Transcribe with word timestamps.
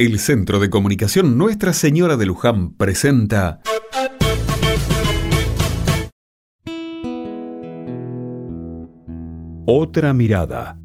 El 0.00 0.20
Centro 0.20 0.60
de 0.60 0.70
Comunicación 0.70 1.36
Nuestra 1.36 1.72
Señora 1.72 2.16
de 2.16 2.24
Luján 2.24 2.72
presenta 2.74 3.60
Otra 9.66 10.12
mirada. 10.12 10.78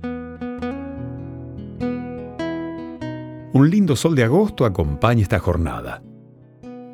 Un 3.53 3.69
lindo 3.69 3.95
sol 3.95 4.15
de 4.15 4.23
agosto 4.23 4.65
acompaña 4.65 5.21
esta 5.21 5.37
jornada. 5.37 6.01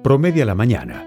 Promedia 0.04 0.44
la 0.44 0.56
mañana. 0.56 1.06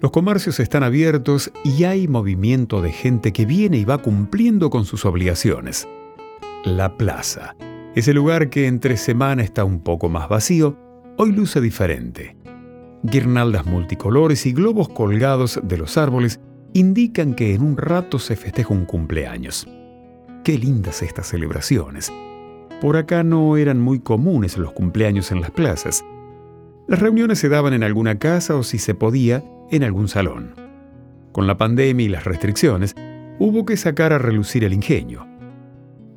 Los 0.00 0.12
comercios 0.12 0.60
están 0.60 0.84
abiertos 0.84 1.50
y 1.64 1.82
hay 1.82 2.06
movimiento 2.06 2.82
de 2.82 2.92
gente 2.92 3.32
que 3.32 3.46
viene 3.46 3.78
y 3.78 3.84
va 3.84 3.98
cumpliendo 3.98 4.70
con 4.70 4.84
sus 4.84 5.06
obligaciones. 5.06 5.88
La 6.64 6.96
plaza 6.96 7.56
ese 7.96 8.12
lugar 8.12 8.50
que 8.50 8.66
entre 8.66 8.98
semana 8.98 9.42
está 9.42 9.64
un 9.64 9.80
poco 9.80 10.10
más 10.10 10.28
vacío, 10.28 10.76
hoy 11.16 11.32
luce 11.32 11.62
diferente. 11.62 12.36
Guirnaldas 13.02 13.64
multicolores 13.64 14.44
y 14.44 14.52
globos 14.52 14.90
colgados 14.90 15.58
de 15.62 15.78
los 15.78 15.96
árboles 15.96 16.38
indican 16.74 17.32
que 17.32 17.54
en 17.54 17.62
un 17.62 17.78
rato 17.78 18.18
se 18.18 18.36
festeja 18.36 18.74
un 18.74 18.84
cumpleaños. 18.84 19.66
Qué 20.44 20.58
lindas 20.58 21.00
estas 21.00 21.28
celebraciones. 21.28 22.12
Por 22.82 22.98
acá 22.98 23.24
no 23.24 23.56
eran 23.56 23.80
muy 23.80 24.00
comunes 24.00 24.58
los 24.58 24.72
cumpleaños 24.72 25.32
en 25.32 25.40
las 25.40 25.50
plazas. 25.50 26.04
Las 26.86 27.00
reuniones 27.00 27.38
se 27.38 27.48
daban 27.48 27.72
en 27.72 27.82
alguna 27.82 28.18
casa 28.18 28.56
o 28.56 28.62
si 28.62 28.76
se 28.76 28.94
podía, 28.94 29.42
en 29.70 29.84
algún 29.84 30.08
salón. 30.08 30.54
Con 31.32 31.46
la 31.46 31.56
pandemia 31.56 32.04
y 32.04 32.10
las 32.10 32.24
restricciones, 32.24 32.94
hubo 33.38 33.64
que 33.64 33.78
sacar 33.78 34.12
a 34.12 34.18
relucir 34.18 34.64
el 34.64 34.74
ingenio. 34.74 35.26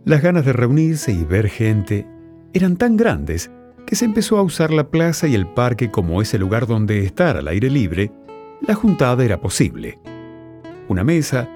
Las 0.06 0.22
ganas 0.22 0.46
de 0.46 0.54
reunirse 0.54 1.12
y 1.12 1.24
ver 1.24 1.50
gente 1.50 2.08
eran 2.54 2.78
tan 2.78 2.96
grandes 2.96 3.52
que 3.86 3.96
se 3.96 4.06
empezó 4.06 4.38
a 4.38 4.44
usar 4.44 4.72
la 4.72 4.90
plaza 4.90 5.28
y 5.28 5.36
el 5.36 5.48
parque 5.48 5.92
como 5.92 6.22
ese 6.22 6.38
lugar 6.38 6.68
donde 6.68 7.04
estar 7.06 7.38
al 7.38 7.48
aire 7.48 7.70
libre, 7.70 8.12
la 8.62 8.76
juntada 8.76 9.26
era 9.26 9.42
posible. 9.42 10.00
Una 10.88 11.04
mesa, 11.04 11.50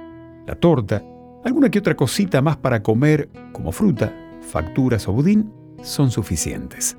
la 0.45 0.55
torta, 0.55 1.03
alguna 1.45 1.69
que 1.69 1.79
otra 1.79 1.95
cosita 1.95 2.41
más 2.41 2.57
para 2.57 2.83
comer, 2.83 3.29
como 3.53 3.71
fruta, 3.71 4.13
facturas 4.41 5.07
o 5.07 5.13
budín, 5.13 5.51
son 5.81 6.11
suficientes. 6.11 6.97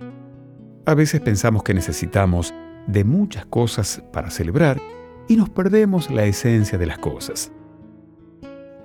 A 0.86 0.95
veces 0.95 1.20
pensamos 1.20 1.62
que 1.62 1.75
necesitamos 1.75 2.55
de 2.86 3.05
muchas 3.05 3.47
cosas 3.47 4.03
para 4.12 4.31
celebrar 4.31 4.81
y 5.29 5.36
nos 5.36 5.51
perdemos 5.51 6.11
la 6.11 6.25
esencia 6.25 6.79
de 6.79 6.86
las 6.86 6.98
cosas. 6.98 7.53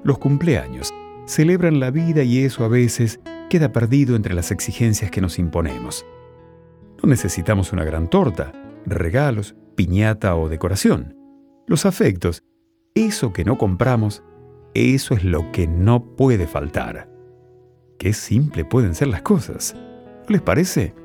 Los 0.04 0.18
cumpleaños 0.18 0.94
celebran 1.30 1.80
la 1.80 1.92
vida 1.92 2.24
y 2.24 2.44
eso 2.44 2.66
a 2.66 2.68
veces 2.68 3.20
queda 3.52 3.72
perdido 3.72 4.16
entre 4.16 4.34
las 4.34 4.50
exigencias 4.50 5.12
que 5.12 5.22
nos 5.22 5.38
imponemos. 5.38 6.04
No 7.02 7.08
necesitamos 7.08 7.72
una 7.72 7.84
gran 7.84 8.10
torta, 8.10 8.52
regalos, 8.88 9.56
piñata 9.76 10.36
o 10.36 10.50
decoración. 10.50 11.16
Los 11.68 11.86
afectos, 11.86 12.44
eso 12.96 13.32
que 13.32 13.46
no 13.46 13.60
compramos, 13.60 14.24
eso 14.74 15.14
es 15.14 15.24
lo 15.24 15.52
que 15.52 15.68
no 15.68 16.16
puede 16.16 16.48
faltar. 16.48 17.08
Qué 18.00 18.14
simple 18.14 18.66
pueden 18.66 18.96
ser 18.96 19.10
las 19.10 19.22
cosas. 19.22 19.76
¿No 19.76 20.30
les 20.30 20.42
parece? 20.42 20.96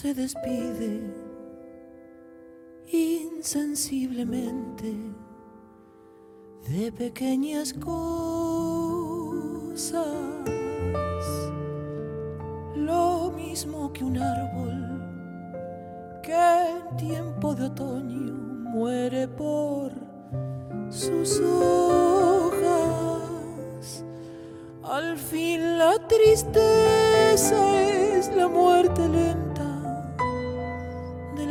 Se 0.00 0.14
despide 0.14 1.02
insensiblemente 2.86 4.94
de 6.68 6.92
pequeñas 6.92 7.72
cosas, 7.72 7.96
lo 12.76 13.32
mismo 13.32 13.92
que 13.92 14.04
un 14.04 14.18
árbol 14.18 15.02
que 16.22 16.32
en 16.32 16.96
tiempo 16.96 17.56
de 17.56 17.64
otoño 17.64 18.34
muere 18.70 19.26
por 19.26 19.90
sus 20.90 21.40
hojas. 21.40 22.70
Al 24.84 25.18
fin 25.18 25.76
la 25.76 25.98
tristeza 26.06 27.82
es 27.82 28.32
la 28.36 28.46
muerte 28.46 29.08
lenta 29.08 29.47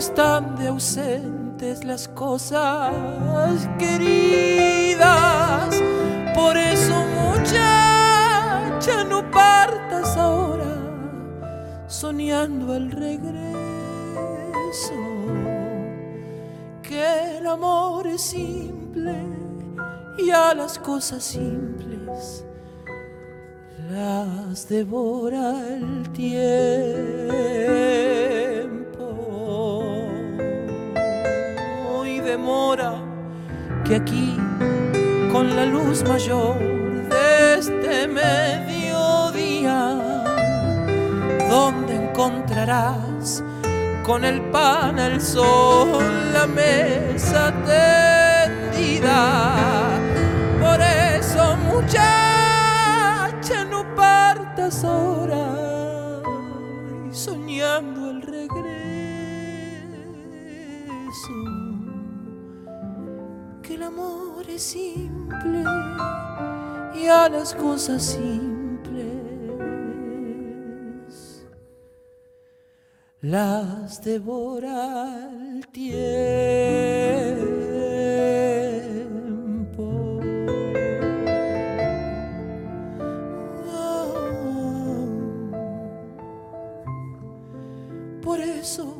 están 0.00 0.56
de 0.56 0.68
ausentes 0.68 1.84
las 1.84 2.08
cosas 2.08 2.90
queridas. 3.78 4.98
Por 6.34 6.56
eso, 6.56 6.94
muchacha, 7.20 9.04
no 9.06 9.30
partas 9.30 10.16
ahora 10.16 10.74
soñando 11.86 12.74
el 12.74 12.90
regreso. 12.90 13.44
Que 16.82 17.36
el 17.36 17.46
amor 17.46 18.06
es 18.06 18.22
simple 18.22 19.16
y 20.16 20.30
a 20.30 20.54
las 20.54 20.78
cosas 20.78 21.22
simples 21.22 22.42
las 23.90 24.66
devora 24.66 25.60
el 25.68 26.10
tiempo. 26.12 27.80
Demora 32.30 32.92
que 33.84 33.96
aquí 33.96 34.36
con 35.32 35.56
la 35.56 35.64
luz 35.66 36.04
mayor 36.04 36.56
de 37.12 37.58
este 37.58 38.06
mediodía, 38.06 39.80
donde 41.48 41.92
encontrarás 42.04 43.42
con 44.06 44.24
el 44.24 44.40
pan, 44.52 45.00
el 45.00 45.20
sol, 45.20 46.04
la 46.32 46.46
mesa 46.46 47.52
tendida. 47.72 49.18
Por 50.62 50.80
eso, 50.80 51.56
muchacha, 51.72 53.64
no 53.68 53.80
partas 53.96 54.84
ahora 54.84 55.46
soñando 57.10 58.10
el 58.10 58.22
regreso 58.22 58.70
amor 63.90 64.48
es 64.48 64.62
simple 64.62 65.64
y 66.94 67.06
a 67.06 67.28
las 67.28 67.54
cosas 67.54 68.02
simples 68.02 69.20
las 73.20 74.02
devora 74.02 75.28
el 75.32 75.66
tiempo. 75.68 76.90
por 88.22 88.40
eso, 88.40 88.99